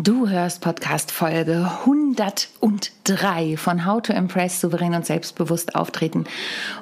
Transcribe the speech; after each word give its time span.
Du 0.00 0.28
hörst 0.28 0.60
Podcast 0.60 1.10
Folge 1.10 1.68
103 1.80 3.56
von 3.56 3.84
How 3.84 4.00
to 4.00 4.12
Impress 4.12 4.60
souverän 4.60 4.94
und 4.94 5.04
selbstbewusst 5.04 5.74
auftreten. 5.74 6.22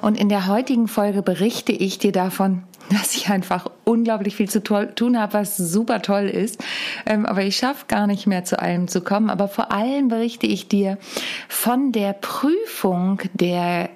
Und 0.03 0.19
in 0.19 0.29
der 0.29 0.45
heutigen 0.45 0.87
Folge 0.87 1.23
berichte 1.23 1.71
ich 1.71 1.97
dir 1.97 2.11
davon, 2.11 2.61
dass 2.91 3.15
ich 3.15 3.31
einfach 3.31 3.71
unglaublich 3.85 4.35
viel 4.35 4.47
zu 4.47 4.61
tun 4.61 5.19
habe, 5.19 5.33
was 5.33 5.57
super 5.57 6.03
toll 6.03 6.25
ist. 6.25 6.63
Ähm, 7.07 7.25
aber 7.25 7.41
ich 7.41 7.57
schaffe 7.57 7.85
gar 7.87 8.05
nicht 8.05 8.27
mehr 8.27 8.43
zu 8.43 8.59
allem 8.59 8.87
zu 8.87 9.01
kommen. 9.01 9.31
Aber 9.31 9.47
vor 9.47 9.71
allem 9.71 10.09
berichte 10.09 10.45
ich 10.45 10.67
dir 10.67 10.99
von 11.49 11.91
der 11.91 12.13
Prüfung 12.13 13.19
der 13.33 13.89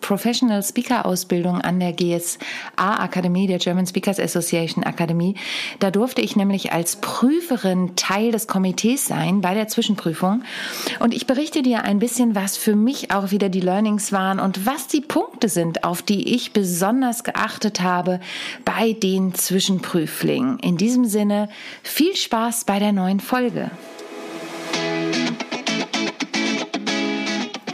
Professional 0.00 0.62
Speaker 0.62 1.06
Ausbildung 1.06 1.60
an 1.60 1.78
der 1.80 1.92
GSA 1.92 2.38
Akademie, 2.78 3.46
der 3.46 3.58
German 3.58 3.86
Speakers 3.86 4.18
Association 4.18 4.84
Akademie. 4.84 5.34
Da 5.78 5.90
durfte 5.90 6.20
ich 6.20 6.36
nämlich 6.36 6.72
als 6.72 6.96
Prüferin 6.96 7.94
Teil 7.96 8.32
des 8.32 8.46
Komitees 8.46 9.06
sein 9.06 9.40
bei 9.40 9.54
der 9.54 9.68
Zwischenprüfung. 9.68 10.42
Und 11.00 11.14
ich 11.14 11.26
berichte 11.26 11.62
dir 11.62 11.82
ein 11.82 11.98
bisschen, 11.98 12.34
was 12.34 12.56
für 12.56 12.76
mich 12.76 13.10
auch 13.12 13.30
wieder 13.30 13.48
die 13.48 13.60
Learnings 13.60 14.12
waren 14.12 14.40
und 14.40 14.66
was 14.66 14.86
die 14.86 15.00
Punkte 15.00 15.48
sind, 15.48 15.84
auf 15.84 16.02
die 16.02 16.34
ich 16.34 16.52
besonders 16.52 17.24
geachtet 17.24 17.80
habe 17.80 18.20
bei 18.64 18.92
den 18.92 19.34
Zwischenprüflingen. 19.34 20.58
In 20.60 20.76
diesem 20.76 21.04
Sinne 21.04 21.48
viel 21.82 22.16
Spaß 22.16 22.64
bei 22.64 22.78
der 22.78 22.92
neuen 22.92 23.20
Folge. 23.20 23.70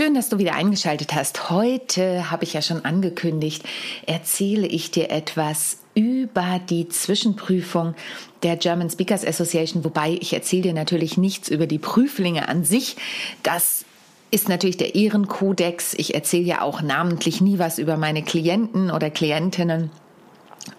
Schön, 0.00 0.14
dass 0.14 0.30
du 0.30 0.38
wieder 0.38 0.54
eingeschaltet 0.54 1.14
hast. 1.14 1.50
Heute 1.50 2.30
habe 2.30 2.44
ich 2.44 2.54
ja 2.54 2.62
schon 2.62 2.86
angekündigt, 2.86 3.62
erzähle 4.06 4.66
ich 4.66 4.90
dir 4.90 5.10
etwas 5.10 5.76
über 5.94 6.58
die 6.70 6.88
Zwischenprüfung 6.88 7.94
der 8.42 8.56
German 8.56 8.88
Speakers 8.88 9.26
Association, 9.26 9.84
wobei 9.84 10.16
ich 10.18 10.32
erzähle 10.32 10.62
dir 10.62 10.72
natürlich 10.72 11.18
nichts 11.18 11.50
über 11.50 11.66
die 11.66 11.78
Prüflinge 11.78 12.48
an 12.48 12.64
sich. 12.64 12.96
Das 13.42 13.84
ist 14.30 14.48
natürlich 14.48 14.78
der 14.78 14.94
Ehrenkodex. 14.94 15.92
Ich 15.92 16.14
erzähle 16.14 16.44
ja 16.44 16.62
auch 16.62 16.80
namentlich 16.80 17.42
nie 17.42 17.58
was 17.58 17.78
über 17.78 17.98
meine 17.98 18.22
Klienten 18.22 18.90
oder 18.90 19.10
Klientinnen. 19.10 19.90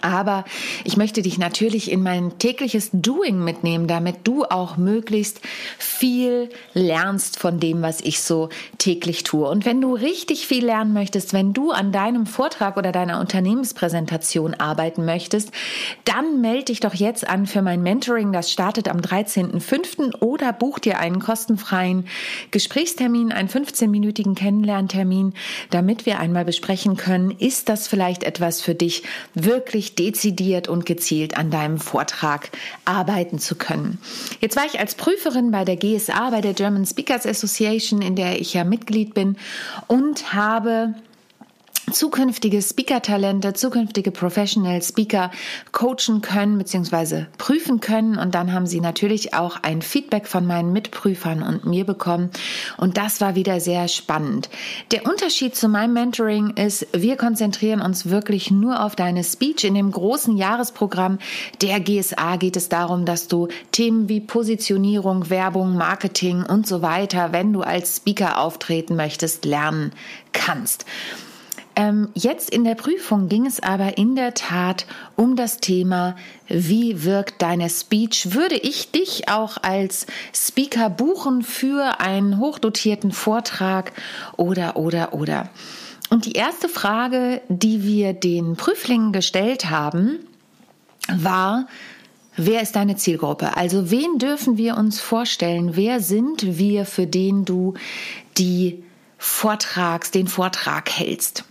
Aber 0.02 0.46
ich 0.84 0.98
möchte 0.98 1.22
dich 1.22 1.38
natürlich 1.38 1.92
in 1.92 2.04
mein 2.04 2.38
tägliches 2.38 2.90
Doing 2.94 3.44
mitnehmen, 3.44 3.88
damit 3.88 4.18
du 4.24 4.46
auch 4.46 4.78
möglichst 4.78 5.42
viel 5.78 6.50
lernst 6.74 7.40
von 7.40 7.60
dem, 7.60 7.82
was 7.82 8.02
ich 8.02 8.22
so 8.22 8.50
täglich 8.78 9.24
tue. 9.24 9.48
Und 9.48 9.66
wenn 9.66 9.82
du 9.82 9.94
richtig 9.94 10.48
viel 10.48 10.66
lernen 10.66 10.94
möchtest, 10.94 11.34
wenn 11.34 11.54
du 11.54 11.72
an 11.72 11.92
deinem 11.92 12.26
Vortrag 12.26 12.78
oder 12.78 12.92
deiner 12.92 13.20
Unternehmenspräsentation 13.20 14.54
arbeiten 14.56 15.06
möchtest, 15.06 15.52
dann 16.06 16.42
melde 16.42 16.66
dich 16.66 16.80
doch 16.80 16.94
jetzt 16.94 17.28
an 17.28 17.46
für 17.46 17.62
mein 17.62 17.82
Mentoring. 17.84 18.32
Das 18.32 18.52
startet 18.52 18.88
am 18.88 18.98
13.05. 18.98 20.22
oder 20.22 20.54
buch 20.54 20.80
dir 20.80 21.00
einen 21.00 21.20
kostenfreien 21.20 22.08
Gesprächstermin, 22.52 23.32
einen 23.32 23.50
15-minütigen 23.50 24.36
Kennenlerntermin, 24.36 25.34
damit 25.70 26.06
wir 26.06 26.20
einmal 26.20 26.46
besprechen 26.46 26.98
können, 26.98 27.32
ist 27.32 27.70
das 27.70 27.88
vielleicht 27.88 28.24
etwas 28.24 28.62
für 28.62 28.76
dich 28.76 29.04
wirklich 29.34 29.71
wirklich 29.72 29.96
dezidiert 29.96 30.68
und 30.68 30.86
gezielt 30.86 31.38
an 31.38 31.50
deinem 31.50 31.80
Vortrag 31.80 32.50
arbeiten 32.84 33.40
zu 33.40 33.56
können. 33.56 34.00
Jetzt 34.42 34.58
war 34.58 34.66
ich 34.66 34.80
als 34.80 34.96
Prüferin 34.96 35.52
bei 35.52 35.64
der 35.64 35.78
GSA, 35.78 36.30
bei 36.30 36.42
der 36.42 36.54
German 36.54 36.86
Speakers 36.86 37.26
Association, 37.26 38.02
in 38.02 38.18
der 38.18 38.42
ich 38.42 38.54
ja 38.54 38.66
Mitglied 38.66 39.14
bin 39.14 39.38
und 39.88 40.34
habe 40.34 40.94
zukünftige 41.92 42.62
Speaker-Talente, 42.62 43.54
zukünftige 43.54 44.12
Professional 44.12 44.82
Speaker 44.82 45.32
coachen 45.72 46.22
können 46.22 46.58
bzw. 46.58 47.26
prüfen 47.38 47.80
können. 47.80 48.18
Und 48.18 48.36
dann 48.36 48.54
haben 48.54 48.66
sie 48.66 48.80
natürlich 48.80 49.34
auch 49.34 49.58
ein 49.62 49.82
Feedback 49.82 50.28
von 50.28 50.46
meinen 50.46 50.74
Mitprüfern 50.74 51.44
und 51.44 51.66
mir 51.66 51.86
bekommen. 51.86 52.30
Und 52.78 52.98
das 52.98 53.22
war 53.22 53.36
wieder 53.36 53.60
sehr 53.60 53.88
spannend. 53.88 54.50
Der 54.92 55.06
Unterschied 55.06 55.56
zu 55.56 55.68
meinem 55.68 55.94
Mentoring 55.94 56.52
ist, 56.52 56.88
wir 56.94 57.18
konzentrieren 57.18 57.82
uns 57.82 58.10
wirklich 58.10 58.52
nur 58.52 58.84
auf 58.84 58.96
deine 58.96 59.24
Speech. 59.24 59.64
In 59.64 59.76
dem 59.76 59.92
großen 59.92 60.38
Jahresprogramm 60.38 61.20
der 61.62 61.80
GSA 61.80 62.38
geht 62.38 62.56
es 62.56 62.70
darum, 62.70 63.06
dass 63.06 63.28
du 63.28 63.48
Themen 63.72 64.10
wie 64.10 64.22
Positionierung, 64.22 65.30
Werbung, 65.30 65.76
Marketing 65.76 66.44
und 66.44 66.68
so 66.68 66.82
weiter, 66.82 67.32
wenn 67.32 67.54
du 67.54 67.62
als 67.62 67.98
Speaker 67.98 68.40
auftreten 68.40 68.96
möchtest, 68.96 69.46
lernen 69.46 69.92
kannst. 70.34 70.86
Ähm, 71.76 72.10
jetzt 72.14 72.50
in 72.50 72.64
der 72.64 72.76
Prüfung 72.76 73.30
ging 73.30 73.46
es 73.46 73.62
aber 73.62 73.98
in 73.98 74.16
der 74.16 74.34
Tat 74.34 74.86
um 75.16 75.36
das 75.36 75.58
Thema, 75.58 76.16
wie 76.48 77.04
wirkt 77.04 77.42
deine 77.42 77.70
Speech? 77.70 78.34
Würde 78.34 78.56
ich 78.56 78.92
dich 78.92 79.30
auch 79.30 79.58
als 79.62 80.06
Speaker 80.34 80.90
buchen 80.90 81.44
für 81.44 82.00
einen 82.00 82.40
hochdotierten 82.40 83.12
Vortrag 83.12 83.94
oder, 84.38 84.76
oder, 84.76 85.14
oder? 85.14 85.50
Und 86.10 86.26
die 86.26 86.34
erste 86.34 86.68
Frage, 86.68 87.42
die 87.48 87.84
wir 87.84 88.14
den 88.14 88.58
Prüflingen 88.58 89.14
gestellt 89.14 89.70
haben, 89.70 90.20
war, 91.08 91.68
Wer 92.38 92.62
ist 92.62 92.78
deine 92.78 92.96
Zielgruppe? 92.96 93.58
Also 93.58 93.92
wen 93.92 94.18
dürfen 94.18 94.58
wir 94.58 94.78
uns 94.78 95.02
vorstellen? 95.02 95.76
Wer 95.76 96.00
sind 96.00 96.58
wir, 96.58 96.86
für 96.86 97.06
den 97.06 97.44
du 97.44 97.74
die 98.38 98.84
Vortrags, 99.18 100.12
den 100.12 100.28
Vortrag 100.28 100.90
hältst? 100.90 101.44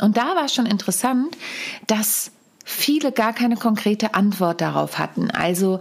Und 0.00 0.16
da 0.16 0.34
war 0.34 0.46
es 0.46 0.54
schon 0.54 0.66
interessant, 0.66 1.36
dass 1.86 2.30
viele 2.64 3.12
gar 3.12 3.32
keine 3.32 3.56
konkrete 3.56 4.14
Antwort 4.14 4.60
darauf 4.60 4.98
hatten. 4.98 5.30
Also 5.30 5.80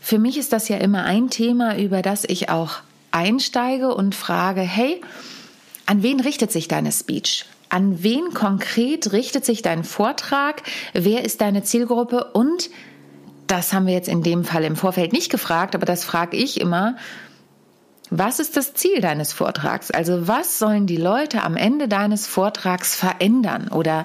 für 0.00 0.18
mich 0.18 0.36
ist 0.36 0.52
das 0.52 0.68
ja 0.68 0.78
immer 0.78 1.04
ein 1.04 1.30
Thema, 1.30 1.78
über 1.78 2.02
das 2.02 2.24
ich 2.24 2.48
auch 2.48 2.76
einsteige 3.12 3.94
und 3.94 4.14
frage, 4.14 4.60
hey, 4.60 5.00
an 5.86 6.02
wen 6.02 6.20
richtet 6.20 6.50
sich 6.50 6.68
deine 6.68 6.92
Speech? 6.92 7.46
An 7.68 8.02
wen 8.02 8.34
konkret 8.34 9.12
richtet 9.12 9.44
sich 9.44 9.62
dein 9.62 9.84
Vortrag? 9.84 10.62
Wer 10.92 11.24
ist 11.24 11.40
deine 11.40 11.62
Zielgruppe? 11.62 12.24
Und 12.32 12.70
das 13.46 13.72
haben 13.72 13.86
wir 13.86 13.94
jetzt 13.94 14.08
in 14.08 14.22
dem 14.22 14.44
Fall 14.44 14.64
im 14.64 14.76
Vorfeld 14.76 15.12
nicht 15.12 15.30
gefragt, 15.30 15.74
aber 15.74 15.86
das 15.86 16.04
frage 16.04 16.36
ich 16.36 16.60
immer. 16.60 16.96
Was 18.14 18.40
ist 18.40 18.58
das 18.58 18.74
Ziel 18.74 19.00
deines 19.00 19.32
Vortrags? 19.32 19.90
Also 19.90 20.28
was 20.28 20.58
sollen 20.58 20.86
die 20.86 20.98
Leute 20.98 21.42
am 21.42 21.56
Ende 21.56 21.88
deines 21.88 22.26
Vortrags 22.26 22.94
verändern? 22.94 23.68
Oder 23.68 24.04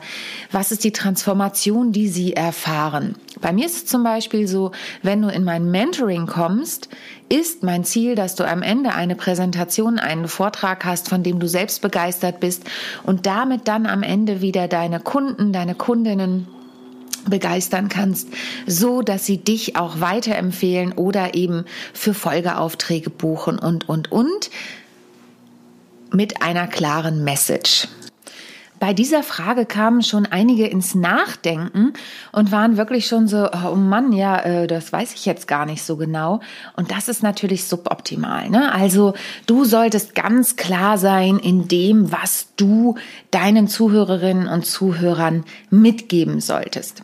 was 0.50 0.72
ist 0.72 0.86
die 0.86 0.94
Transformation, 0.94 1.92
die 1.92 2.08
sie 2.08 2.32
erfahren? 2.32 3.16
Bei 3.42 3.52
mir 3.52 3.66
ist 3.66 3.76
es 3.76 3.86
zum 3.86 4.06
Beispiel 4.06 4.48
so, 4.48 4.72
wenn 5.02 5.22
du 5.22 5.28
in 5.28 5.44
mein 5.44 5.70
Mentoring 5.72 6.26
kommst, 6.26 6.88
ist 7.28 7.64
mein 7.64 7.84
Ziel, 7.84 8.16
dass 8.16 8.36
du 8.36 8.48
am 8.48 8.62
Ende 8.62 8.94
eine 8.94 9.18
Präsentation, 9.18 10.00
einen 10.00 10.30
Vortrag 10.30 10.86
hast, 10.86 11.10
von 11.10 11.22
dem 11.22 11.42
du 11.42 11.50
selbst 11.50 11.82
begeistert 11.82 12.40
bist 12.40 12.64
und 13.04 13.26
damit 13.26 13.68
dann 13.68 13.86
am 13.86 14.04
Ende 14.04 14.40
wieder 14.40 14.70
deine 14.70 15.02
Kunden, 15.02 15.52
deine 15.52 15.76
Kundinnen 15.76 16.48
begeistern 17.30 17.90
kannst, 17.90 18.30
so 18.66 19.02
dass 19.02 19.26
sie 19.26 19.38
dich 19.38 19.76
auch 19.76 20.00
weiterempfehlen 20.00 20.94
oder 20.94 21.36
eben 21.36 21.66
für 21.94 22.14
Folgeaufträge 22.14 23.10
buchen 23.10 23.60
und, 23.60 23.88
und, 23.90 24.12
und 24.12 24.50
mit 26.12 26.42
einer 26.42 26.68
klaren 26.68 27.24
Message. 27.24 27.88
Bei 28.80 28.94
dieser 28.94 29.24
Frage 29.24 29.66
kamen 29.66 30.04
schon 30.04 30.28
einige 30.28 30.68
ins 30.68 30.94
Nachdenken 30.94 31.94
und 32.32 32.52
waren 32.52 32.78
wirklich 32.78 33.08
schon 33.08 33.28
so, 33.28 33.50
oh 33.52 33.76
Mann, 33.76 34.12
ja, 34.12 34.40
äh, 34.40 34.68
das 34.68 34.94
weiß 34.94 35.16
ich 35.16 35.26
jetzt 35.26 35.48
gar 35.48 35.66
nicht 35.66 35.82
so 35.82 35.98
genau. 35.98 36.42
Und 36.76 36.92
das 36.92 37.08
ist 37.08 37.24
natürlich 37.24 37.66
suboptimal. 37.66 38.50
Ne? 38.50 38.72
Also 38.72 39.14
du 39.48 39.66
solltest 39.66 40.14
ganz 40.14 40.58
klar 40.58 41.00
sein 41.00 41.40
in 41.40 41.68
dem, 41.68 42.12
was 42.12 42.50
du 42.56 42.96
deinen 43.32 43.68
Zuhörerinnen 43.68 44.48
und 44.48 44.66
Zuhörern 44.66 45.44
mitgeben 45.72 46.40
solltest. 46.40 47.02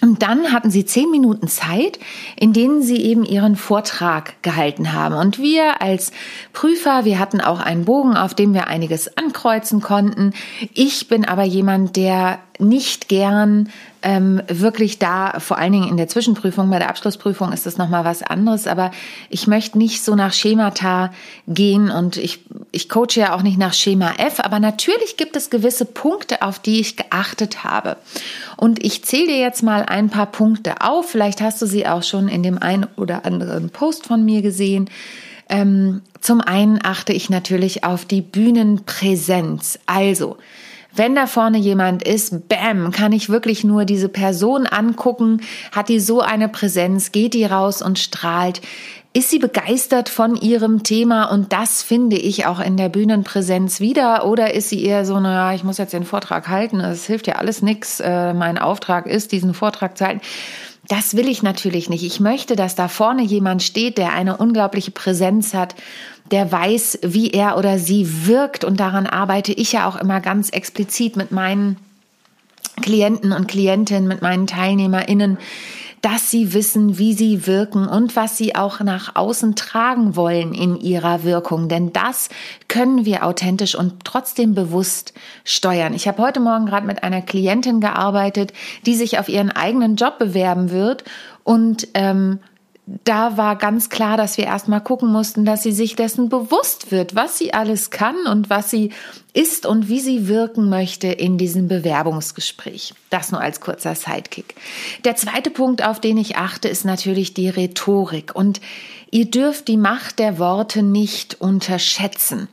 Und 0.00 0.22
dann 0.22 0.52
hatten 0.52 0.70
sie 0.70 0.84
zehn 0.84 1.10
Minuten 1.10 1.48
Zeit, 1.48 1.98
in 2.36 2.52
denen 2.52 2.82
sie 2.82 3.02
eben 3.02 3.24
ihren 3.24 3.56
Vortrag 3.56 4.42
gehalten 4.42 4.92
haben. 4.92 5.14
Und 5.14 5.38
wir 5.38 5.82
als 5.82 6.12
Prüfer, 6.52 7.04
wir 7.04 7.18
hatten 7.18 7.40
auch 7.40 7.60
einen 7.60 7.84
Bogen, 7.84 8.16
auf 8.16 8.34
dem 8.34 8.54
wir 8.54 8.66
einiges 8.66 9.16
ankreuzen 9.16 9.80
konnten. 9.80 10.32
Ich 10.74 11.08
bin 11.08 11.24
aber 11.24 11.44
jemand, 11.44 11.96
der 11.96 12.38
nicht 12.60 13.08
gern 13.08 13.70
ähm, 14.02 14.42
wirklich 14.48 14.98
da, 14.98 15.40
vor 15.40 15.58
allen 15.58 15.72
Dingen 15.72 15.88
in 15.88 15.96
der 15.96 16.08
Zwischenprüfung, 16.08 16.70
bei 16.70 16.78
der 16.78 16.88
Abschlussprüfung 16.88 17.52
ist 17.52 17.66
das 17.66 17.76
nochmal 17.76 18.04
was 18.04 18.22
anderes, 18.22 18.66
aber 18.66 18.92
ich 19.28 19.46
möchte 19.46 19.78
nicht 19.78 20.02
so 20.02 20.14
nach 20.14 20.32
Schemata 20.32 21.12
gehen 21.46 21.90
und 21.90 22.16
ich, 22.16 22.44
ich 22.72 22.88
coache 22.88 23.16
ja 23.16 23.34
auch 23.34 23.42
nicht 23.42 23.58
nach 23.58 23.74
Schema 23.74 24.12
F, 24.18 24.40
aber 24.40 24.58
natürlich 24.58 25.16
gibt 25.16 25.36
es 25.36 25.50
gewisse 25.50 25.84
Punkte, 25.84 26.42
auf 26.42 26.58
die 26.58 26.80
ich 26.80 26.96
geachtet 26.96 27.64
habe. 27.64 27.96
Und 28.60 28.84
ich 28.84 29.02
zähle 29.04 29.28
dir 29.28 29.38
jetzt 29.38 29.62
mal 29.62 29.86
ein 29.86 30.10
paar 30.10 30.26
Punkte 30.26 30.82
auf, 30.82 31.08
vielleicht 31.08 31.40
hast 31.40 31.62
du 31.62 31.66
sie 31.66 31.86
auch 31.86 32.02
schon 32.02 32.28
in 32.28 32.42
dem 32.42 32.58
einen 32.58 32.86
oder 32.96 33.24
anderen 33.24 33.70
Post 33.70 34.04
von 34.04 34.22
mir 34.22 34.42
gesehen. 34.42 34.90
Ähm, 35.48 36.02
zum 36.20 36.42
einen 36.42 36.78
achte 36.82 37.14
ich 37.14 37.30
natürlich 37.30 37.84
auf 37.84 38.04
die 38.04 38.20
Bühnenpräsenz. 38.20 39.78
Also, 39.86 40.36
wenn 40.94 41.14
da 41.14 41.26
vorne 41.26 41.58
jemand 41.58 42.02
ist, 42.02 42.48
bam, 42.48 42.90
kann 42.90 43.12
ich 43.12 43.28
wirklich 43.28 43.64
nur 43.64 43.84
diese 43.84 44.08
Person 44.08 44.66
angucken, 44.66 45.40
hat 45.72 45.88
die 45.88 46.00
so 46.00 46.20
eine 46.20 46.48
Präsenz, 46.48 47.12
geht 47.12 47.34
die 47.34 47.44
raus 47.44 47.82
und 47.82 47.98
strahlt. 47.98 48.60
Ist 49.12 49.30
sie 49.30 49.40
begeistert 49.40 50.08
von 50.08 50.36
ihrem 50.36 50.84
Thema 50.84 51.24
und 51.24 51.52
das 51.52 51.82
finde 51.82 52.16
ich 52.16 52.46
auch 52.46 52.60
in 52.60 52.76
der 52.76 52.88
Bühnenpräsenz 52.88 53.80
wieder 53.80 54.24
oder 54.24 54.54
ist 54.54 54.68
sie 54.68 54.84
eher 54.84 55.04
so, 55.04 55.18
naja, 55.18 55.52
ich 55.52 55.64
muss 55.64 55.78
jetzt 55.78 55.92
den 55.92 56.04
Vortrag 56.04 56.46
halten, 56.46 56.78
es 56.78 57.06
hilft 57.06 57.26
ja 57.26 57.34
alles 57.34 57.60
nichts, 57.60 57.98
äh, 57.98 58.32
mein 58.34 58.56
Auftrag 58.56 59.06
ist, 59.06 59.32
diesen 59.32 59.52
Vortrag 59.52 59.98
zu 59.98 60.06
halten. 60.06 60.20
Das 60.86 61.16
will 61.16 61.28
ich 61.28 61.42
natürlich 61.42 61.88
nicht. 61.88 62.04
Ich 62.04 62.20
möchte, 62.20 62.56
dass 62.56 62.74
da 62.74 62.88
vorne 62.88 63.22
jemand 63.22 63.62
steht, 63.62 63.98
der 63.98 64.12
eine 64.12 64.36
unglaubliche 64.36 64.90
Präsenz 64.90 65.54
hat, 65.54 65.74
der 66.30 66.50
weiß, 66.50 67.00
wie 67.02 67.30
er 67.30 67.58
oder 67.58 67.78
sie 67.78 68.26
wirkt. 68.26 68.64
Und 68.64 68.80
daran 68.80 69.06
arbeite 69.06 69.52
ich 69.52 69.72
ja 69.72 69.88
auch 69.88 69.96
immer 69.96 70.20
ganz 70.20 70.50
explizit 70.50 71.16
mit 71.16 71.32
meinen 71.32 71.76
Klienten 72.82 73.32
und 73.32 73.48
Klientinnen, 73.48 74.08
mit 74.08 74.22
meinen 74.22 74.46
TeilnehmerInnen, 74.46 75.38
dass 76.02 76.30
sie 76.30 76.54
wissen, 76.54 76.96
wie 76.96 77.12
sie 77.12 77.46
wirken 77.46 77.86
und 77.86 78.16
was 78.16 78.38
sie 78.38 78.54
auch 78.54 78.80
nach 78.80 79.16
außen 79.16 79.54
tragen 79.54 80.16
wollen 80.16 80.54
in 80.54 80.80
ihrer 80.80 81.24
Wirkung. 81.24 81.68
Denn 81.68 81.92
das 81.92 82.30
können 82.68 83.04
wir 83.04 83.26
authentisch 83.26 83.74
und 83.74 84.04
trotzdem 84.04 84.54
bewusst 84.54 85.12
steuern. 85.44 85.92
Ich 85.92 86.08
habe 86.08 86.22
heute 86.22 86.40
Morgen 86.40 86.64
gerade 86.64 86.86
mit 86.86 87.02
einer 87.02 87.20
Klientin 87.20 87.80
gearbeitet, 87.80 88.54
die 88.86 88.94
sich 88.94 89.18
auf 89.18 89.28
ihren 89.28 89.50
eigenen 89.50 89.96
Job 89.96 90.18
bewerben 90.18 90.70
wird 90.70 91.04
und 91.44 91.88
ähm, 91.92 92.38
da 93.04 93.36
war 93.36 93.56
ganz 93.56 93.88
klar, 93.88 94.16
dass 94.16 94.36
wir 94.36 94.44
erstmal 94.44 94.80
gucken 94.80 95.12
mussten, 95.12 95.44
dass 95.44 95.62
sie 95.62 95.72
sich 95.72 95.94
dessen 95.94 96.28
bewusst 96.28 96.90
wird, 96.90 97.14
was 97.14 97.38
sie 97.38 97.54
alles 97.54 97.90
kann 97.90 98.16
und 98.26 98.50
was 98.50 98.70
sie 98.70 98.90
ist 99.32 99.64
und 99.64 99.88
wie 99.88 100.00
sie 100.00 100.26
wirken 100.26 100.68
möchte 100.68 101.06
in 101.06 101.38
diesem 101.38 101.68
Bewerbungsgespräch. 101.68 102.94
Das 103.08 103.30
nur 103.30 103.40
als 103.40 103.60
kurzer 103.60 103.94
Sidekick. 103.94 104.56
Der 105.04 105.14
zweite 105.14 105.50
Punkt, 105.50 105.84
auf 105.84 106.00
den 106.00 106.16
ich 106.16 106.36
achte, 106.36 106.68
ist 106.68 106.84
natürlich 106.84 107.32
die 107.32 107.48
Rhetorik. 107.48 108.34
Und 108.34 108.60
ihr 109.10 109.26
dürft 109.26 109.68
die 109.68 109.76
Macht 109.76 110.18
der 110.18 110.38
Worte 110.38 110.82
nicht 110.82 111.40
unterschätzen. 111.40 112.48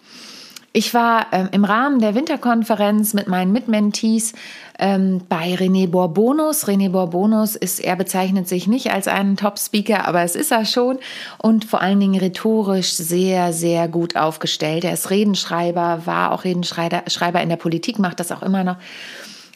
Ich 0.77 0.93
war 0.93 1.25
ähm, 1.31 1.49
im 1.53 1.65
Rahmen 1.65 1.97
der 1.97 2.13
Winterkonferenz 2.13 3.15
mit 3.15 3.27
meinen 3.27 3.51
Mitmentees 3.51 4.33
ähm, 4.77 5.23
bei 5.27 5.55
René 5.55 5.87
Borbonus. 5.87 6.67
René 6.67 6.91
Borbonus 6.91 7.55
ist, 7.55 7.79
er 7.79 7.95
bezeichnet 7.95 8.47
sich 8.47 8.67
nicht 8.67 8.91
als 8.91 9.07
einen 9.07 9.37
Top-Speaker, 9.37 10.07
aber 10.07 10.21
es 10.21 10.35
ist 10.35 10.51
er 10.51 10.65
schon 10.65 10.99
und 11.39 11.65
vor 11.65 11.81
allen 11.81 11.99
Dingen 11.99 12.19
rhetorisch 12.19 12.93
sehr, 12.93 13.53
sehr 13.53 13.87
gut 13.87 14.15
aufgestellt. 14.15 14.83
Er 14.83 14.93
ist 14.93 15.09
Redenschreiber, 15.09 16.03
war 16.05 16.31
auch 16.31 16.43
Redenschreiber 16.43 17.41
in 17.41 17.49
der 17.49 17.55
Politik, 17.55 17.97
macht 17.97 18.19
das 18.19 18.31
auch 18.31 18.43
immer 18.43 18.63
noch. 18.63 18.77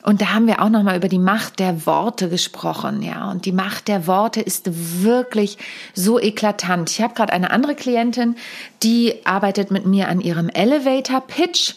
Und 0.04 0.22
da 0.22 0.34
haben 0.34 0.48
wir 0.48 0.62
auch 0.62 0.70
noch 0.70 0.84
mal 0.84 0.98
über 0.98 1.10
die 1.10 1.20
Macht 1.20 1.60
der 1.60 1.86
Worte 1.86 2.30
gesprochen, 2.30 3.02
ja. 3.02 3.30
Und 3.30 3.46
die 3.46 3.52
Macht 3.52 3.88
der 3.88 4.08
Worte 4.08 4.42
ist 4.42 4.70
wirklich 5.04 5.58
so 5.94 6.20
eklatant. 6.20 6.90
Ich 6.90 7.02
habe 7.02 7.14
gerade 7.14 7.34
eine 7.34 7.52
andere 7.52 7.76
Klientin, 7.76 8.36
die 8.84 9.26
arbeitet 9.26 9.72
mit 9.72 9.86
mir 9.86 10.08
an 10.08 10.22
ihrem 10.22 10.50
Elevator 10.50 11.22
Pitch 11.22 11.76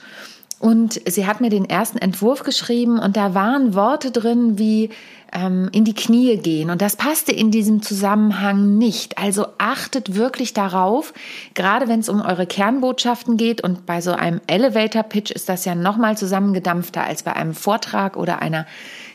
und 0.65 0.99
sie 1.05 1.27
hat 1.27 1.43
mir 1.43 1.51
den 1.51 1.69
ersten 1.69 1.99
Entwurf 1.99 2.43
geschrieben 2.43 2.99
und 2.99 3.19
da 3.19 3.35
waren 3.35 3.75
Worte 3.75 4.11
drin 4.11 4.59
wie 4.59 4.89
ähm, 5.31 5.69
in 5.73 5.85
die 5.85 5.93
Knie 5.93 6.39
gehen. 6.39 6.71
Und 6.71 6.81
das 6.81 6.97
passte 6.97 7.33
in 7.33 7.51
diesem 7.51 7.83
Zusammenhang 7.83 8.79
nicht. 8.79 9.19
Also 9.19 9.45
achtet 9.59 10.15
wirklich 10.15 10.55
darauf, 10.55 11.13
gerade 11.53 11.87
wenn 11.87 12.01
es 12.01 12.09
um 12.09 12.23
eure 12.23 12.47
Kernbotschaften 12.47 13.37
geht. 13.37 13.61
Und 13.61 13.85
bei 13.85 14.01
so 14.01 14.13
einem 14.13 14.41
Elevator-Pitch 14.47 15.33
ist 15.33 15.51
das 15.51 15.67
ja 15.67 15.75
nochmal 15.75 16.17
zusammengedampfter 16.17 17.05
als 17.05 17.25
bei 17.25 17.35
einem 17.35 17.53
Vortrag 17.53 18.17
oder 18.17 18.41
einer 18.41 18.65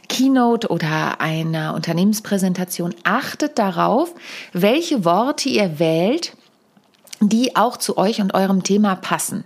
Keynote 0.07 0.67
oder 0.67 1.19
einer 1.19 1.73
Unternehmenspräsentation. 1.73 2.93
Achtet 3.01 3.57
darauf, 3.57 4.13
welche 4.53 5.03
Worte 5.03 5.49
ihr 5.49 5.79
wählt, 5.79 6.33
die 7.21 7.55
auch 7.55 7.75
zu 7.75 7.97
euch 7.97 8.21
und 8.21 8.35
eurem 8.35 8.61
Thema 8.61 8.93
passen. 8.95 9.45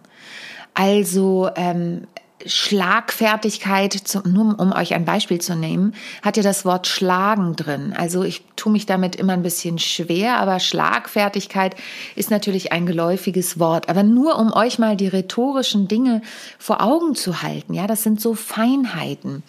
Also 0.73 1.49
ähm, 1.55 2.07
Schlagfertigkeit, 2.45 4.01
nur 4.25 4.59
um 4.59 4.71
euch 4.73 4.93
ein 4.93 5.05
Beispiel 5.05 5.39
zu 5.39 5.55
nehmen, 5.55 5.93
hat 6.21 6.37
ja 6.37 6.43
das 6.43 6.65
Wort 6.65 6.87
schlagen 6.87 7.55
drin. 7.55 7.93
Also 7.95 8.23
ich 8.23 8.43
tue 8.55 8.71
mich 8.71 8.85
damit 8.85 9.15
immer 9.15 9.33
ein 9.33 9.43
bisschen 9.43 9.79
schwer, 9.79 10.37
aber 10.39 10.59
Schlagfertigkeit 10.59 11.75
ist 12.15 12.31
natürlich 12.31 12.71
ein 12.71 12.85
geläufiges 12.85 13.59
Wort. 13.59 13.89
Aber 13.89 14.03
nur 14.03 14.37
um 14.37 14.51
euch 14.51 14.79
mal 14.79 14.97
die 14.97 15.07
rhetorischen 15.07 15.87
Dinge 15.87 16.21
vor 16.57 16.81
Augen 16.81 17.15
zu 17.15 17.41
halten, 17.41 17.73
ja, 17.73 17.87
das 17.87 18.03
sind 18.03 18.19
so 18.19 18.33
Feinheiten. 18.33 19.43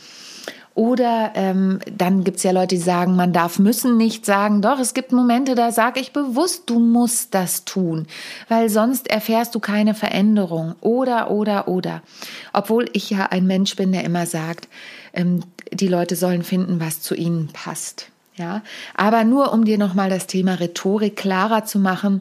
Oder 0.75 1.33
ähm, 1.37 1.79
dann 1.91 2.25
gibt's 2.25 2.43
ja 2.43 2.51
Leute, 2.51 2.75
die 2.75 2.81
sagen, 2.81 3.15
man 3.15 3.33
darf 3.33 3.61
müssen 3.61 3.97
nicht 3.97 4.27
sagen. 4.27 4.61
Doch, 4.61 4.81
es 4.81 4.93
gibt 4.93 5.13
Momente, 5.13 5.55
da 5.55 5.71
sage 5.71 6.01
ich 6.01 6.13
bewusst, 6.13 6.65
du 6.67 6.81
musst 6.81 7.33
das 7.33 7.65
tun, 7.65 8.07
weil 8.49 8.69
sonst 8.69 9.09
erfährst 9.09 9.55
du 9.55 9.61
keine 9.61 9.95
Veränderung. 9.95 10.75
Oder, 10.81 11.31
oder, 11.31 11.69
oder. 11.69 12.03
Obwohl 12.53 12.91
ich 12.93 13.09
ja 13.09 13.27
ein 13.27 13.47
Mensch 13.47 13.77
bin, 13.77 13.93
der 13.93 14.03
immer 14.03 14.27
sagt, 14.27 14.69
ähm, 15.13 15.45
die 15.73 15.89
Leute 15.89 16.17
sollen 16.17 16.43
finden, 16.43 16.81
was 16.81 17.01
zu 17.01 17.15
ihnen 17.15 17.51
passt. 17.53 18.09
Ja, 18.37 18.63
aber 18.97 19.23
nur 19.23 19.53
um 19.53 19.65
dir 19.65 19.79
nochmal 19.79 20.11
das 20.11 20.27
Thema 20.27 20.55
Rhetorik 20.55 21.15
klarer 21.15 21.67
zu 21.67 21.79
machen, 21.79 22.21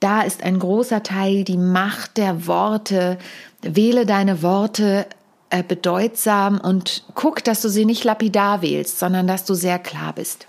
da 0.00 0.22
ist 0.22 0.42
ein 0.42 0.58
großer 0.58 1.04
Teil 1.04 1.44
die 1.44 1.56
Macht 1.56 2.16
der 2.16 2.48
Worte. 2.48 3.18
Wähle 3.62 4.04
deine 4.04 4.42
Worte 4.42 5.06
äh, 5.54 5.62
bedeutsam 5.62 6.58
und 6.58 7.04
guck, 7.14 7.44
dass 7.44 7.62
du 7.62 7.68
sie 7.68 7.84
nicht 7.84 8.02
lapidar 8.02 8.60
wählst, 8.60 8.98
sondern 8.98 9.28
dass 9.28 9.44
du 9.44 9.54
sehr 9.54 9.78
klar 9.78 10.12
bist. 10.12 10.48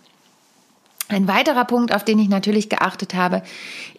Ein 1.09 1.27
weiterer 1.27 1.65
Punkt, 1.65 1.93
auf 1.93 2.03
den 2.03 2.17
ich 2.17 2.27
natürlich 2.27 2.69
geachtet 2.69 3.13
habe, 3.13 3.43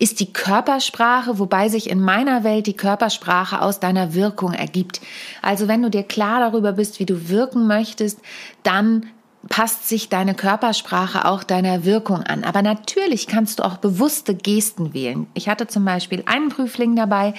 ist 0.00 0.18
die 0.18 0.32
Körpersprache, 0.32 1.38
wobei 1.38 1.68
sich 1.68 1.88
in 1.88 2.00
meiner 2.00 2.42
Welt 2.42 2.66
die 2.66 2.76
Körpersprache 2.76 3.62
aus 3.62 3.78
deiner 3.78 4.14
Wirkung 4.14 4.52
ergibt. 4.52 5.00
Also 5.42 5.68
wenn 5.68 5.80
du 5.80 5.90
dir 5.90 6.02
klar 6.02 6.40
darüber 6.40 6.72
bist, 6.72 6.98
wie 6.98 7.06
du 7.06 7.28
wirken 7.28 7.68
möchtest, 7.68 8.18
dann 8.64 9.06
passt 9.48 9.88
sich 9.88 10.08
deine 10.08 10.34
Körpersprache 10.34 11.24
auch 11.24 11.44
deiner 11.44 11.84
Wirkung 11.84 12.24
an. 12.24 12.42
Aber 12.42 12.62
natürlich 12.62 13.28
kannst 13.28 13.60
du 13.60 13.62
auch 13.64 13.76
bewusste 13.76 14.34
Gesten 14.34 14.92
wählen. 14.92 15.28
Ich 15.34 15.48
hatte 15.48 15.68
zum 15.68 15.84
Beispiel 15.84 16.24
einen 16.26 16.48
Prüfling 16.48 16.96
dabei, 16.96 17.34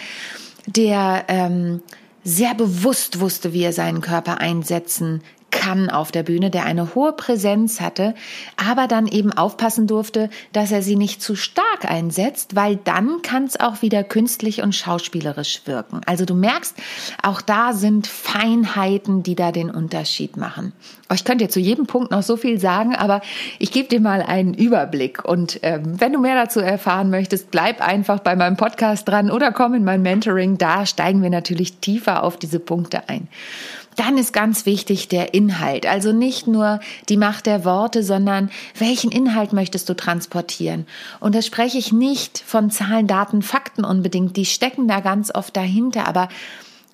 der 0.67 1.25
ähm, 1.27 1.81
sehr 2.27 2.53
bewusst 2.55 3.21
wusste, 3.21 3.53
wie 3.53 3.63
er 3.63 3.71
seinen 3.71 4.01
Körper 4.01 4.41
einsetzen 4.41 5.23
kann 5.51 5.89
auf 5.89 6.11
der 6.11 6.23
Bühne, 6.23 6.49
der 6.49 6.65
eine 6.65 6.95
hohe 6.95 7.13
Präsenz 7.13 7.81
hatte, 7.81 8.15
aber 8.57 8.87
dann 8.87 9.07
eben 9.07 9.31
aufpassen 9.31 9.87
durfte, 9.87 10.29
dass 10.53 10.71
er 10.71 10.81
sie 10.81 10.95
nicht 10.95 11.21
zu 11.21 11.35
stark 11.35 11.85
einsetzt, 11.85 12.55
weil 12.55 12.77
dann 12.77 13.21
kann 13.21 13.45
es 13.45 13.59
auch 13.59 13.81
wieder 13.81 14.03
künstlich 14.03 14.61
und 14.61 14.75
schauspielerisch 14.75 15.61
wirken. 15.65 16.01
Also 16.05 16.25
du 16.25 16.35
merkst, 16.35 16.75
auch 17.23 17.41
da 17.41 17.73
sind 17.73 18.07
Feinheiten, 18.07 19.23
die 19.23 19.35
da 19.35 19.51
den 19.51 19.69
Unterschied 19.69 20.37
machen. 20.37 20.73
Oh, 21.09 21.13
ich 21.13 21.23
könnte 21.23 21.45
dir 21.45 21.49
zu 21.49 21.59
jedem 21.59 21.87
Punkt 21.87 22.11
noch 22.11 22.23
so 22.23 22.35
viel 22.35 22.59
sagen, 22.59 22.95
aber 22.95 23.21
ich 23.59 23.71
gebe 23.71 23.87
dir 23.87 24.01
mal 24.01 24.21
einen 24.21 24.53
Überblick. 24.53 25.23
Und 25.23 25.59
ähm, 25.63 25.99
wenn 25.99 26.11
du 26.11 26.19
mehr 26.19 26.35
dazu 26.35 26.59
erfahren 26.59 27.09
möchtest, 27.09 27.51
bleib 27.51 27.81
einfach 27.81 28.19
bei 28.19 28.35
meinem 28.35 28.57
Podcast 28.57 29.07
dran 29.07 29.31
oder 29.31 29.51
komm 29.51 29.73
in 29.73 29.85
mein 29.85 30.01
Mentoring. 30.01 30.57
Da 30.57 30.85
steigen 30.85 31.21
wir 31.21 31.29
natürlich 31.29 31.77
tiefer 31.77 32.23
auf 32.23 32.37
diese 32.37 32.59
Punkte 32.59 33.07
ein. 33.07 33.29
Dann 33.97 34.17
ist 34.17 34.31
ganz 34.31 34.65
wichtig 34.65 35.09
der 35.09 35.33
Inhalt. 35.33 35.85
Also 35.85 36.13
nicht 36.13 36.47
nur 36.47 36.79
die 37.09 37.17
Macht 37.17 37.47
der 37.47 37.65
Worte, 37.65 38.03
sondern 38.03 38.49
welchen 38.77 39.11
Inhalt 39.11 39.53
möchtest 39.53 39.89
du 39.89 39.95
transportieren? 39.95 40.85
Und 41.19 41.35
da 41.35 41.41
spreche 41.41 41.79
ich 41.79 41.91
nicht 41.91 42.37
von 42.45 42.71
Zahlen, 42.71 43.07
Daten, 43.07 43.41
Fakten 43.41 43.83
unbedingt. 43.83 44.37
Die 44.37 44.45
stecken 44.45 44.87
da 44.87 45.01
ganz 45.01 45.33
oft 45.33 45.57
dahinter. 45.57 46.07
Aber 46.07 46.29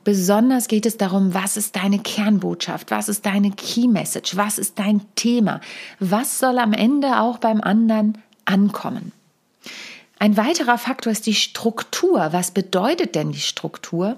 Besonders 0.04 0.68
geht 0.68 0.86
es 0.86 0.98
darum, 0.98 1.34
was 1.34 1.56
ist 1.56 1.78
deine 1.78 1.98
Kernbotschaft, 1.98 2.92
was 2.92 3.08
ist 3.08 3.26
deine 3.26 3.52
Key 3.52 3.88
Message, 3.88 4.36
was 4.36 4.58
ist 4.58 4.78
dein 4.78 5.00
Thema, 5.16 5.62
was 6.00 6.40
soll 6.40 6.60
am 6.60 6.74
Ende 6.74 7.22
auch 7.22 7.38
beim 7.38 7.62
anderen 7.62 8.18
ankommen. 8.44 9.14
Ein 10.20 10.36
weiterer 10.36 10.78
Faktor 10.78 11.12
ist 11.12 11.26
die 11.26 11.36
Struktur. 11.36 12.30
Was 12.32 12.52
bedeutet 12.52 13.16
denn 13.16 13.32
die 13.32 13.40
Struktur? 13.40 14.18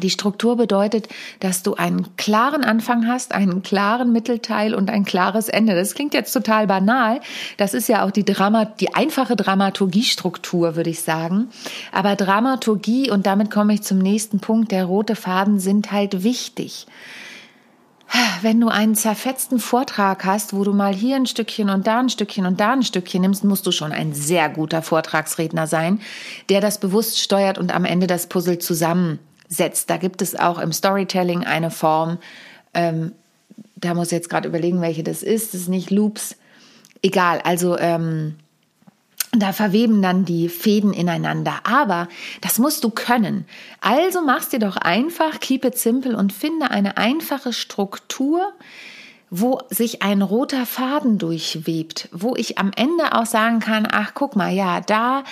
Die 0.00 0.08
Struktur 0.08 0.56
bedeutet, 0.56 1.08
dass 1.40 1.62
du 1.62 1.74
einen 1.74 2.16
klaren 2.16 2.64
Anfang 2.64 3.06
hast, 3.06 3.34
einen 3.34 3.62
klaren 3.62 4.10
Mittelteil 4.10 4.74
und 4.74 4.88
ein 4.88 5.04
klares 5.04 5.50
Ende. 5.50 5.74
Das 5.74 5.94
klingt 5.94 6.14
jetzt 6.14 6.32
total 6.32 6.66
banal. 6.66 7.20
Das 7.58 7.74
ist 7.74 7.88
ja 7.88 8.02
auch 8.02 8.10
die 8.10 8.24
Drama, 8.24 8.64
die 8.64 8.94
einfache 8.94 9.36
Dramaturgiestruktur, 9.36 10.76
würde 10.76 10.88
ich 10.88 11.02
sagen. 11.02 11.48
Aber 11.92 12.16
Dramaturgie, 12.16 13.10
und 13.10 13.26
damit 13.26 13.50
komme 13.50 13.74
ich 13.74 13.82
zum 13.82 13.98
nächsten 13.98 14.40
Punkt, 14.40 14.72
der 14.72 14.86
rote 14.86 15.14
Faden 15.14 15.60
sind 15.60 15.92
halt 15.92 16.24
wichtig. 16.24 16.86
Wenn 18.40 18.60
du 18.60 18.68
einen 18.68 18.94
zerfetzten 18.94 19.58
Vortrag 19.58 20.24
hast, 20.24 20.54
wo 20.54 20.64
du 20.64 20.72
mal 20.72 20.94
hier 20.94 21.16
ein 21.16 21.26
Stückchen 21.26 21.68
und 21.68 21.86
da 21.86 22.00
ein 22.00 22.08
Stückchen 22.08 22.46
und 22.46 22.60
da 22.60 22.72
ein 22.72 22.82
Stückchen 22.82 23.22
nimmst, 23.22 23.44
musst 23.44 23.66
du 23.66 23.72
schon 23.72 23.92
ein 23.92 24.14
sehr 24.14 24.48
guter 24.48 24.82
Vortragsredner 24.82 25.66
sein, 25.66 26.00
der 26.48 26.60
das 26.60 26.78
bewusst 26.78 27.18
steuert 27.18 27.58
und 27.58 27.74
am 27.74 27.84
Ende 27.84 28.06
das 28.06 28.26
Puzzle 28.26 28.58
zusammen 28.58 29.18
setzt. 29.52 29.90
Da 29.90 29.96
gibt 29.96 30.22
es 30.22 30.34
auch 30.38 30.58
im 30.58 30.72
Storytelling 30.72 31.44
eine 31.44 31.70
Form, 31.70 32.18
ähm, 32.74 33.12
da 33.76 33.94
muss 33.94 34.08
ich 34.08 34.12
jetzt 34.12 34.30
gerade 34.30 34.48
überlegen, 34.48 34.80
welche 34.80 35.02
das 35.02 35.22
ist. 35.22 35.54
Das 35.54 35.62
ist 35.62 35.68
nicht 35.68 35.90
Loops. 35.90 36.36
Egal, 37.02 37.40
also 37.42 37.76
ähm, 37.78 38.36
da 39.32 39.52
verweben 39.52 40.02
dann 40.02 40.24
die 40.24 40.48
Fäden 40.48 40.92
ineinander. 40.92 41.60
Aber 41.64 42.08
das 42.40 42.58
musst 42.58 42.84
du 42.84 42.90
können. 42.90 43.44
Also 43.80 44.22
machst 44.22 44.52
dir 44.52 44.60
doch 44.60 44.76
einfach, 44.76 45.40
keep 45.40 45.64
it 45.64 45.76
simple 45.76 46.16
und 46.16 46.32
finde 46.32 46.70
eine 46.70 46.96
einfache 46.96 47.52
Struktur, 47.52 48.52
wo 49.30 49.58
sich 49.70 50.02
ein 50.02 50.22
roter 50.22 50.66
Faden 50.66 51.18
durchwebt, 51.18 52.08
wo 52.12 52.36
ich 52.36 52.58
am 52.58 52.70
Ende 52.76 53.14
auch 53.14 53.26
sagen 53.26 53.60
kann, 53.60 53.88
ach 53.90 54.12
guck 54.14 54.36
mal, 54.36 54.52
ja, 54.52 54.80
da 54.80 55.24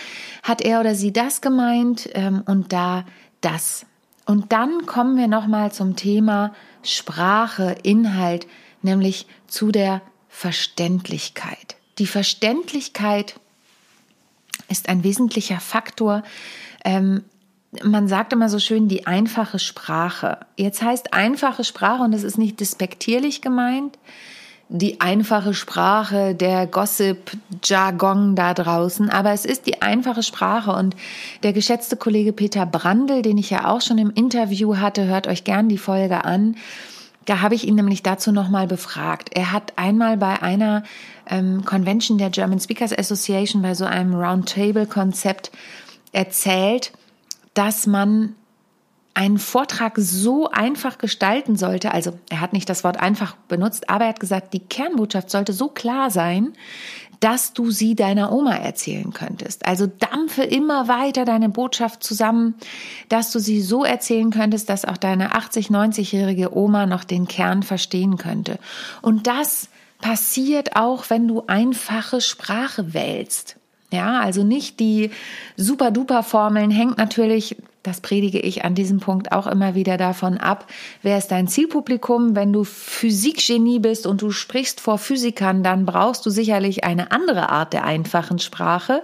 hat 0.43 0.63
er 0.63 0.81
oder 0.81 0.95
sie 0.95 1.13
das 1.13 1.41
gemeint 1.41 2.09
ähm, 2.15 2.43
und 2.47 2.73
da 2.73 3.05
das. 3.43 3.85
Und 4.31 4.53
dann 4.53 4.87
kommen 4.87 5.17
wir 5.17 5.27
nochmal 5.27 5.73
zum 5.73 5.97
Thema 5.97 6.55
Sprache, 6.85 7.75
Inhalt, 7.83 8.47
nämlich 8.81 9.27
zu 9.49 9.73
der 9.73 10.03
Verständlichkeit. 10.29 11.75
Die 11.99 12.07
Verständlichkeit 12.07 13.41
ist 14.69 14.89
ein 14.89 15.03
wesentlicher 15.03 15.59
Faktor. 15.59 16.23
Ähm, 16.85 17.25
man 17.83 18.07
sagt 18.07 18.33
immer 18.33 18.49
so 18.49 18.61
schön 18.61 18.87
die 18.87 19.05
einfache 19.05 19.59
Sprache. 19.59 20.39
Jetzt 20.57 20.81
heißt 20.81 21.13
einfache 21.13 21.65
Sprache, 21.65 22.05
und 22.05 22.13
das 22.13 22.23
ist 22.23 22.39
nicht 22.39 22.61
despektierlich 22.61 23.43
gemeint, 23.43 23.99
die 24.73 25.01
einfache 25.01 25.53
Sprache, 25.53 26.35
der 26.37 26.69
Gossip-Jargon 26.69 28.37
da 28.37 28.55
draußen, 28.55 29.11
aber 29.11 29.33
es 29.33 29.45
ist 29.45 29.67
die 29.67 29.83
einfache 29.83 30.23
Sprache 30.23 30.73
und 30.73 30.95
der 31.43 31.53
geschätzte 31.53 31.97
Kollege 31.97 32.33
Peter 32.33 32.67
Brandl, 32.67 33.23
den 33.23 33.37
ich 33.37 33.51
ja 33.51 33.69
auch 33.69 33.81
schon 33.81 33.99
im 33.99 34.11
Interview 34.11 34.77
hatte, 34.77 35.07
hört 35.07 35.27
euch 35.27 35.43
gern 35.43 35.69
die 35.69 35.77
Folge 35.77 36.25
an. 36.25 36.55
Da 37.25 37.41
habe 37.41 37.57
ich 37.57 37.67
ihn 37.67 37.75
nämlich 37.75 38.05
dazu 38.05 38.31
nochmal 38.31 38.69
befragt. 38.69 39.31
Er 39.35 39.51
hat 39.51 39.73
einmal 39.75 40.17
bei 40.17 40.41
einer 40.41 40.85
ähm, 41.29 41.65
Convention 41.65 42.17
der 42.17 42.31
German 42.31 42.61
Speakers 42.61 42.97
Association, 42.97 43.63
bei 43.63 43.75
so 43.75 43.85
einem 43.85 44.15
Roundtable-Konzept 44.15 45.51
erzählt, 46.13 46.93
dass 47.55 47.89
man 47.89 48.37
einen 49.21 49.39
Vortrag 49.39 49.99
so 49.99 50.49
einfach 50.49 50.97
gestalten 50.97 51.55
sollte, 51.57 51.93
also 51.93 52.19
er 52.31 52.41
hat 52.41 52.55
nicht 52.55 52.71
das 52.71 52.85
Wort 52.85 52.99
einfach 52.99 53.37
benutzt, 53.49 53.91
aber 53.91 54.05
er 54.05 54.11
hat 54.11 54.21
gesagt, 54.21 54.55
die 54.55 54.61
Kernbotschaft 54.61 55.29
sollte 55.29 55.53
so 55.53 55.69
klar 55.69 56.11
sein, 56.11 56.55
dass 57.21 57.53
du 57.53 57.71
sie 57.71 57.95
deiner 57.95 58.33
Oma 58.33 58.55
erzählen 58.55 59.13
könntest. 59.13 59.67
Also 59.67 59.87
dampfe 59.87 60.43
immer 60.43 60.89
weiter 60.89 61.27
deine 61.27 61.51
Botschaft 61.51 62.03
zusammen, 62.03 62.55
dass 63.11 63.31
du 63.31 63.41
sie 63.41 63.61
so 63.61 63.85
erzählen 63.85 64.31
könntest, 64.31 64.71
dass 64.71 64.87
auch 64.87 64.97
deine 64.97 65.35
80, 65.35 65.69
90-jährige 65.69 66.57
Oma 66.57 66.87
noch 66.87 67.05
den 67.05 67.29
Kern 67.29 67.63
verstehen 67.63 68.17
könnte. 68.17 68.59
Und 69.03 69.27
das 69.27 69.69
passiert 70.01 70.77
auch, 70.77 71.11
wenn 71.11 71.29
du 71.29 71.45
einfache 71.47 72.23
Sprache 72.23 72.95
wählst. 72.95 73.57
Ja, 73.93 74.21
also 74.21 74.45
nicht 74.45 74.81
die 74.81 75.11
super 75.59 75.91
duper 75.91 76.23
Formeln, 76.23 76.71
hängt 76.71 76.97
natürlich 76.97 77.57
das 77.83 78.01
predige 78.01 78.39
ich 78.39 78.65
an 78.65 78.75
diesem 78.75 79.01
Punkt 79.01 79.33
auch 79.33 79.47
immer 79.47 79.75
wieder 79.75 79.97
davon 79.97 80.37
ab, 80.37 80.67
wer 81.03 81.17
ist 81.17 81.29
dein 81.29 81.49
Zielpublikum? 81.49 82.37
Wenn 82.37 82.53
du 82.53 82.65
Physikgenie 82.65 83.79
bist 83.79 84.07
und 84.07 84.21
du 84.23 84.31
sprichst 84.31 84.81
vor 84.81 84.99
Physikern, 84.99 85.63
dann 85.63 85.87
brauchst 85.87 86.27
du 86.27 86.31
sicherlich 86.31 86.85
eine 86.85 87.11
andere 87.11 87.49
Art 87.49 87.73
der 87.73 87.85
einfachen 87.85 88.39
Sprache 88.39 89.03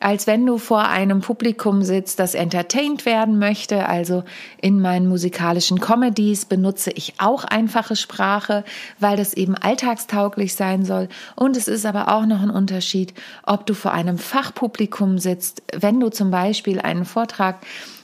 als 0.00 0.26
wenn 0.26 0.46
du 0.46 0.58
vor 0.58 0.86
einem 0.88 1.20
Publikum 1.20 1.82
sitzt, 1.82 2.18
das 2.18 2.34
entertained 2.34 3.04
werden 3.04 3.38
möchte. 3.38 3.86
Also 3.86 4.24
in 4.60 4.80
meinen 4.80 5.08
musikalischen 5.08 5.80
Comedies 5.80 6.44
benutze 6.44 6.90
ich 6.90 7.14
auch 7.18 7.44
einfache 7.44 7.96
Sprache, 7.96 8.64
weil 8.98 9.16
das 9.16 9.34
eben 9.34 9.54
alltagstauglich 9.54 10.54
sein 10.54 10.84
soll. 10.84 11.08
Und 11.34 11.56
es 11.56 11.68
ist 11.68 11.86
aber 11.86 12.08
auch 12.14 12.26
noch 12.26 12.42
ein 12.42 12.50
Unterschied, 12.50 13.14
ob 13.42 13.66
du 13.66 13.74
vor 13.74 13.92
einem 13.92 14.18
Fachpublikum 14.18 15.18
sitzt, 15.18 15.62
wenn 15.76 16.00
du 16.00 16.10
zum 16.10 16.30
Beispiel 16.30 16.80
einen 16.80 17.04
Vortrag 17.04 17.56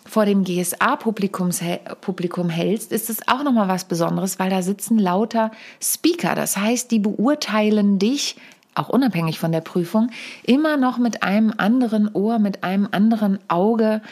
vor 0.04 0.26
dem 0.26 0.44
GSA-Publikum 0.44 2.50
hältst, 2.50 2.92
ist 2.92 3.10
es 3.10 3.26
auch 3.26 3.42
nochmal 3.42 3.68
was 3.68 3.84
Besonderes, 3.84 4.38
weil 4.38 4.50
da 4.50 4.62
sitzen 4.62 4.98
lauter 4.98 5.50
Speaker. 5.82 6.34
Das 6.34 6.56
heißt, 6.56 6.90
die 6.90 6.98
beurteilen 6.98 7.98
dich 7.98 8.36
auch 8.74 8.88
unabhängig 8.88 9.38
von 9.38 9.52
der 9.52 9.60
Prüfung, 9.60 10.10
immer 10.42 10.76
noch 10.76 10.98
mit 10.98 11.22
einem 11.22 11.54
anderen 11.56 12.12
Ohr, 12.12 12.38
mit 12.38 12.64
einem 12.64 12.88
anderen 12.90 13.38
Auge 13.48 14.02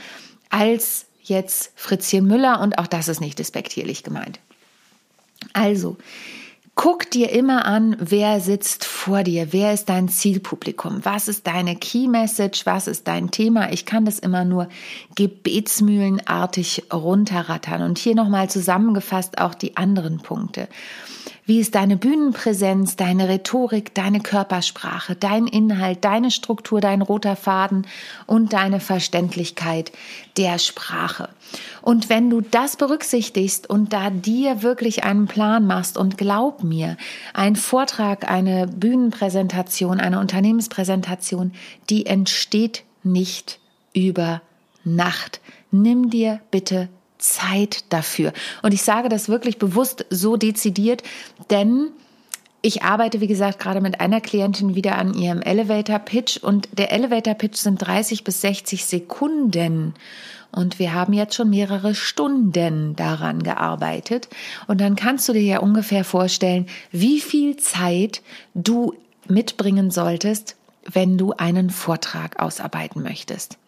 als 0.51 1.07
jetzt 1.23 1.73
Fritzchen 1.77 2.27
Müller 2.27 2.61
und 2.61 2.79
auch 2.79 2.87
das 2.87 3.09
ist 3.09 3.21
nicht 3.21 3.39
despektierlich 3.39 4.03
gemeint. 4.03 4.41
Also, 5.53 5.97
Guck 6.75 7.11
dir 7.11 7.31
immer 7.31 7.67
an, 7.67 7.97
wer 8.01 8.41
sitzt 8.41 8.87
vor 8.87 9.23
dir, 9.23 9.53
wer 9.53 9.75
ist 9.75 9.91
dein 9.91 10.09
Zielpublikum, 10.09 11.05
was 11.05 11.29
ist 11.29 11.47
deine 11.47 11.77
Key 11.77 12.09
Message, 12.09 12.65
was 12.65 12.87
ist 12.87 13.07
dein 13.07 13.31
Thema. 13.31 13.71
Ich 13.73 13.85
kann 13.85 14.07
das 14.07 14.19
immer 14.19 14.47
nur 14.47 14.69
gebetsmühlenartig 15.15 16.85
runterrattern 16.91 17.83
und 17.83 17.99
hier 17.99 18.15
nochmal 18.15 18.49
zusammengefasst 18.49 19.39
auch 19.39 19.55
die 19.55 19.77
anderen 19.77 20.19
Punkte. 20.23 20.67
Wie 21.45 21.59
ist 21.59 21.75
deine 21.75 21.97
Bühnenpräsenz, 21.97 22.95
deine 22.95 23.29
Rhetorik, 23.29 23.93
deine 23.95 24.21
Körpersprache, 24.21 25.17
dein 25.17 25.49
Inhalt, 25.49 26.05
deine 26.05 26.31
Struktur, 26.31 26.81
dein 26.81 27.03
roter 27.03 27.35
Faden 27.35 27.85
und 28.27 28.53
deine 28.53 28.79
Verständlichkeit 28.79 29.91
der 30.37 30.61
Sprache? 30.61 31.29
Und 31.81 32.09
wenn 32.09 32.31
du 32.31 32.43
das 32.43 32.77
berücksichtigst 32.77 33.69
und 33.69 33.93
da 33.93 34.11
dir 34.11 34.63
wirklich 34.63 35.03
einen 35.03 35.27
Plan 35.27 35.67
machst 35.67 35.99
und 35.99 36.17
glaub 36.17 36.63
mir, 36.63 36.97
ein 37.35 37.57
Vortrag, 37.57 38.31
eine 38.31 38.69
Bühnenpräsentation, 38.69 39.99
eine 39.99 40.21
Unternehmenspräsentation, 40.21 41.55
die 41.91 42.07
entsteht 42.07 42.85
nicht 43.03 43.59
über 43.93 44.43
Nacht. 44.85 45.41
Nimm 45.73 46.09
dir 46.09 46.41
bitte 46.53 46.89
Zeit 47.23 47.85
dafür. 47.89 48.33
Und 48.63 48.75
ich 48.75 48.83
sage 48.83 49.09
das 49.09 49.29
wirklich 49.29 49.59
bewusst 49.59 50.05
so 50.11 50.37
dezidiert, 50.37 51.03
denn 51.51 51.89
ich 52.63 52.83
arbeite, 52.83 53.21
wie 53.21 53.27
gesagt, 53.27 53.59
gerade 53.59 53.81
mit 53.81 54.01
einer 54.01 54.21
Klientin 54.21 54.77
wieder 54.77 54.97
an 54.97 55.15
ihrem 55.15 55.43
Elevator 55.43 55.99
Pitch 55.99 56.37
und 56.39 56.69
der 56.79 56.93
Elevator 56.93 57.35
Pitch 57.35 57.57
sind 57.57 57.77
30 57.79 58.23
bis 58.23 58.41
60 58.41 58.85
Sekunden. 58.85 59.95
Und 60.53 60.79
wir 60.79 60.95
haben 60.95 61.13
jetzt 61.13 61.35
schon 61.35 61.51
mehrere 61.51 61.95
Stunden 61.95 62.95
daran 62.95 63.43
gearbeitet. 63.43 64.29
Und 64.69 64.81
dann 64.81 64.97
kannst 64.97 65.29
du 65.29 65.33
dir 65.33 65.43
ja 65.43 65.59
ungefähr 65.61 66.05
vorstellen, 66.05 66.67
wie 66.93 67.21
viel 67.21 67.57
Zeit 67.57 68.23
du 68.55 68.95
mitbringen 69.29 69.91
solltest, 69.91 70.57
wenn 70.91 71.17
du 71.17 71.33
einen 71.33 71.71
Vortrag 71.71 72.39
ausarbeiten 72.39 73.03
möchtest. 73.03 73.59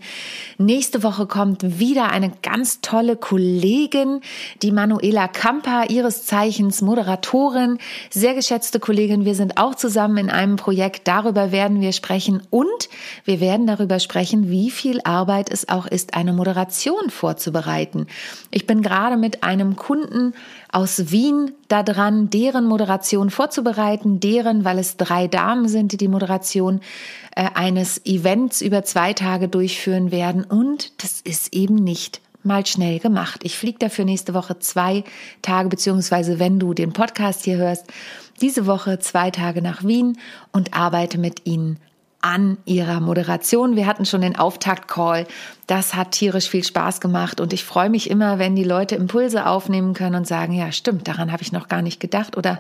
nächste 0.58 1.04
Woche 1.04 1.26
kommt 1.26 1.78
wieder 1.78 2.10
eine 2.10 2.32
ganz 2.42 2.80
tolle 2.80 3.18
Kollegin, 3.18 4.22
die 4.62 4.72
Manuela 4.72 5.28
Kamper, 5.28 5.90
ihres 5.90 6.26
Zeichens 6.26 6.82
Moderatorin, 6.82 7.80
sehr 8.10 8.36
geschätzte 8.36 8.80
Kollegin. 8.80 9.26
Wir 9.26 9.36
sind 9.36 9.58
auch 9.58 9.76
zusammen 9.76 10.16
in 10.16 10.30
einem 10.30 10.56
Projekt. 10.56 11.06
Darüber 11.06 11.52
werden 11.52 11.82
wir 11.82 11.92
sprechen 11.92 12.44
und 12.50 12.88
wir 13.26 13.42
werden 13.42 13.68
darüber 13.68 14.00
sprechen, 14.00 14.50
wie 14.50 14.72
viel 14.72 15.02
Arbeit 15.04 15.52
es 15.52 15.68
auch 15.68 15.86
ist, 15.86 16.14
eine 16.14 16.32
Moderation 16.32 17.10
vorzubereiten. 17.10 18.08
Ich 18.52 18.66
bin 18.66 18.82
gerade 18.82 19.18
mit 19.18 19.44
einem 19.50 19.76
Kunden 19.76 20.34
aus 20.72 21.10
Wien 21.12 21.54
daran, 21.70 22.30
deren 22.30 22.66
Moderation 22.66 23.32
vorzubereiten, 23.32 24.20
deren, 24.20 24.64
weil 24.64 24.78
es 24.78 24.96
drei 24.96 25.28
Damen 25.28 25.68
sind, 25.68 25.92
die 25.92 25.98
die 25.98 26.08
Moderation 26.08 26.82
äh, 27.36 27.48
eines 27.56 28.06
Events 28.06 28.62
über 28.62 28.84
zwei 28.84 29.14
Tage 29.14 29.48
durchführen 29.48 30.12
werden. 30.12 30.44
Und 30.44 31.02
das 31.02 31.20
ist 31.22 31.56
eben 31.56 31.76
nicht 31.76 32.22
mal 32.44 32.64
schnell 32.68 33.00
gemacht. 33.00 33.42
Ich 33.44 33.58
fliege 33.58 33.80
dafür 33.80 34.06
nächste 34.06 34.36
Woche 34.36 34.60
zwei 34.60 35.04
Tage, 35.42 35.70
beziehungsweise 35.70 36.38
wenn 36.38 36.60
du 36.60 36.76
den 36.76 36.94
Podcast 36.94 37.44
hier 37.44 37.58
hörst, 37.58 37.88
diese 38.42 38.68
Woche 38.68 39.00
zwei 39.00 39.32
Tage 39.32 39.64
nach 39.64 39.84
Wien 39.84 40.20
und 40.52 40.76
arbeite 40.76 41.18
mit 41.18 41.48
ihnen 41.48 41.80
an 42.22 42.58
ihrer 42.66 43.00
Moderation. 43.00 43.76
Wir 43.76 43.88
hatten 43.88 44.06
schon 44.06 44.22
den 44.22 44.36
Auftakt-Call. 44.36 45.26
Das 45.70 45.94
hat 45.94 46.14
tierisch 46.14 46.50
viel 46.50 46.64
Spaß 46.64 47.00
gemacht 47.00 47.40
und 47.40 47.54
ich 47.54 47.64
freue 47.64 47.92
mich 47.92 48.10
immer, 48.10 48.40
wenn 48.40 48.56
die 48.56 48.64
Leute 48.64 48.96
Impulse 48.96 49.46
aufnehmen 49.46 49.94
können 49.94 50.16
und 50.16 50.26
sagen, 50.26 50.54
ja, 50.54 50.72
stimmt, 50.72 51.08
daran 51.08 51.32
habe 51.32 51.44
ich 51.44 51.52
noch 51.52 51.68
gar 51.68 51.84
nicht 51.84 52.00
gedacht 52.00 52.38
oder 52.38 52.60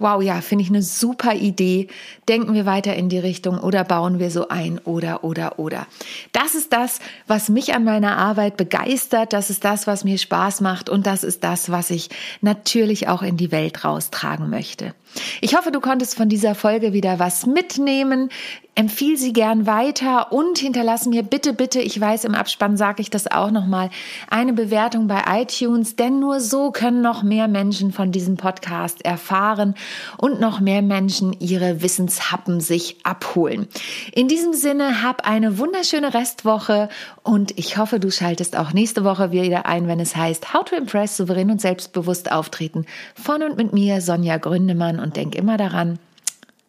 wow, 0.00 0.20
ja, 0.20 0.40
finde 0.40 0.64
ich 0.64 0.68
eine 0.68 0.82
super 0.82 1.34
Idee. 1.34 1.86
Denken 2.28 2.54
wir 2.54 2.66
weiter 2.66 2.96
in 2.96 3.08
die 3.08 3.18
Richtung 3.20 3.58
oder 3.58 3.84
bauen 3.84 4.18
wir 4.18 4.32
so 4.32 4.48
ein 4.48 4.80
oder 4.80 5.22
oder 5.22 5.60
oder. 5.60 5.86
Das 6.32 6.56
ist 6.56 6.72
das, 6.72 6.98
was 7.28 7.48
mich 7.48 7.74
an 7.74 7.84
meiner 7.84 8.16
Arbeit 8.16 8.56
begeistert, 8.56 9.32
das 9.32 9.50
ist 9.50 9.64
das, 9.64 9.86
was 9.86 10.02
mir 10.02 10.18
Spaß 10.18 10.60
macht 10.60 10.88
und 10.88 11.06
das 11.06 11.22
ist 11.22 11.44
das, 11.44 11.70
was 11.70 11.90
ich 11.90 12.10
natürlich 12.40 13.06
auch 13.06 13.22
in 13.22 13.36
die 13.36 13.52
Welt 13.52 13.84
raustragen 13.84 14.50
möchte. 14.50 14.94
Ich 15.40 15.56
hoffe, 15.56 15.72
du 15.72 15.80
konntest 15.80 16.16
von 16.16 16.28
dieser 16.28 16.54
Folge 16.54 16.92
wieder 16.92 17.18
was 17.18 17.46
mitnehmen. 17.46 18.28
Empfiehl 18.74 19.16
sie 19.16 19.32
gern 19.32 19.66
weiter 19.66 20.32
und 20.32 20.58
hinterlass 20.58 21.06
mir 21.06 21.22
bitte, 21.22 21.52
bitte, 21.52 21.80
ich 21.80 21.98
weiß, 22.00 22.24
im 22.24 22.34
Abspann 22.48 22.78
sage 22.78 23.02
ich 23.02 23.10
das 23.10 23.30
auch 23.30 23.50
nochmal, 23.50 23.90
eine 24.30 24.54
Bewertung 24.54 25.06
bei 25.06 25.22
iTunes, 25.42 25.96
denn 25.96 26.18
nur 26.18 26.40
so 26.40 26.70
können 26.70 27.02
noch 27.02 27.22
mehr 27.22 27.46
Menschen 27.46 27.92
von 27.92 28.10
diesem 28.10 28.38
Podcast 28.38 29.04
erfahren 29.04 29.74
und 30.16 30.40
noch 30.40 30.58
mehr 30.58 30.80
Menschen 30.80 31.36
ihre 31.40 31.82
Wissenshappen 31.82 32.62
sich 32.62 32.96
abholen. 33.02 33.68
In 34.14 34.28
diesem 34.28 34.54
Sinne, 34.54 35.02
hab 35.02 35.28
eine 35.28 35.58
wunderschöne 35.58 36.14
Restwoche 36.14 36.88
und 37.22 37.52
ich 37.58 37.76
hoffe, 37.76 38.00
du 38.00 38.10
schaltest 38.10 38.56
auch 38.56 38.72
nächste 38.72 39.04
Woche 39.04 39.30
wieder 39.30 39.66
ein, 39.66 39.86
wenn 39.86 40.00
es 40.00 40.16
heißt 40.16 40.54
How 40.54 40.64
to 40.64 40.74
Impress, 40.74 41.18
souverän 41.18 41.50
und 41.50 41.60
selbstbewusst 41.60 42.32
auftreten. 42.32 42.86
Von 43.14 43.42
und 43.42 43.58
mit 43.58 43.74
mir, 43.74 44.00
Sonja 44.00 44.38
Gründemann 44.38 45.00
und 45.00 45.16
denk 45.16 45.34
immer 45.34 45.58
daran, 45.58 45.98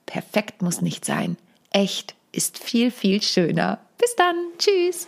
perfekt 0.05 0.61
muss 0.61 0.81
nicht 0.81 1.05
sein. 1.05 1.37
Echt 1.71 2.15
ist 2.33 2.61
viel, 2.61 2.91
viel 2.91 3.21
schöner. 3.21 3.79
Bis 3.97 4.15
dann. 4.15 4.35
Tschüss. 4.57 5.07